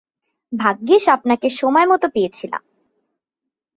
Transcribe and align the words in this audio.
ভাগ্যিস 0.53 1.03
আপনাকে 1.07 1.47
সময়মতো 1.49 2.07
পেয়েছিলাম। 2.09 2.61